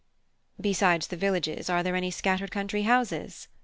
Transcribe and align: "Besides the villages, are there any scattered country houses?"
"Besides 0.59 1.05
the 1.09 1.15
villages, 1.15 1.69
are 1.69 1.83
there 1.83 1.93
any 1.95 2.09
scattered 2.09 2.49
country 2.49 2.81
houses?" 2.81 3.47